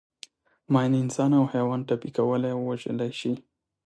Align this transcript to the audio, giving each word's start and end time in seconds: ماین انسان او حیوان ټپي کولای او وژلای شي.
ماین 0.73 0.93
انسان 1.03 1.31
او 1.39 1.43
حیوان 1.53 1.79
ټپي 1.87 2.09
کولای 2.17 2.51
او 2.55 2.61
وژلای 2.69 3.11
شي. 3.19 3.33